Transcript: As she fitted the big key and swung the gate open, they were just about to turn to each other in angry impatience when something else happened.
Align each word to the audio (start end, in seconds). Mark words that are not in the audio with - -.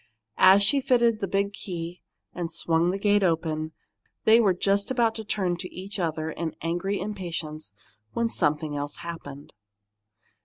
As 0.39 0.63
she 0.63 0.81
fitted 0.81 1.19
the 1.19 1.27
big 1.27 1.53
key 1.53 2.01
and 2.33 2.49
swung 2.49 2.89
the 2.89 2.97
gate 2.97 3.21
open, 3.21 3.71
they 4.23 4.39
were 4.39 4.51
just 4.55 4.89
about 4.89 5.13
to 5.13 5.23
turn 5.23 5.57
to 5.57 5.71
each 5.71 5.99
other 5.99 6.31
in 6.31 6.55
angry 6.63 6.99
impatience 6.99 7.71
when 8.13 8.27
something 8.27 8.75
else 8.75 8.95
happened. 9.05 9.53